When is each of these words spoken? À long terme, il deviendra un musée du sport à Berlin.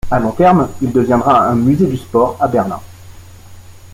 À 0.09 0.17
long 0.19 0.31
terme, 0.31 0.67
il 0.81 0.91
deviendra 0.91 1.45
un 1.47 1.53
musée 1.53 1.85
du 1.85 1.95
sport 1.95 2.35
à 2.39 2.47
Berlin. 2.47 2.79